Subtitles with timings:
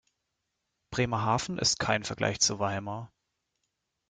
[0.89, 3.13] Bremerhaven ist kein Vergleich zu Weimar